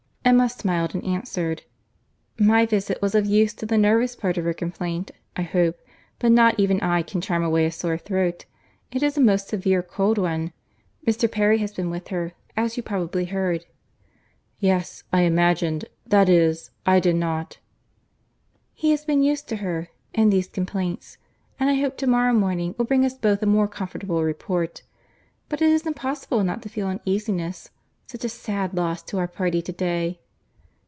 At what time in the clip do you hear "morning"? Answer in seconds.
22.31-22.73